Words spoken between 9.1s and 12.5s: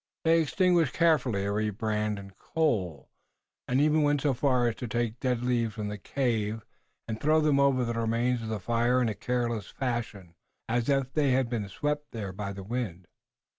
careless fashion as if they had been swept there